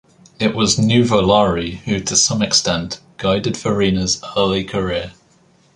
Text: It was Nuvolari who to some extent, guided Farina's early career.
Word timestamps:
It 0.39 0.55
was 0.55 0.77
Nuvolari 0.79 1.75
who 1.85 1.99
to 1.99 2.15
some 2.15 2.41
extent, 2.41 2.99
guided 3.17 3.55
Farina's 3.55 4.19
early 4.35 4.63
career. 4.63 5.11